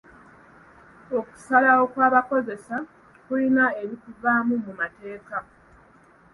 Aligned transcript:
Okusalawo 1.17 1.83
kw'abakozesa 1.93 2.75
kuyina 3.25 3.65
ebikuvaamu 3.83 4.55
mu 4.65 4.71
mateeka. 4.79 5.37